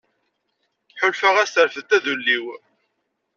Ḥulfaɣ-as 1.01 1.49
terfed 1.53 1.85
taduli-w. 1.89 2.45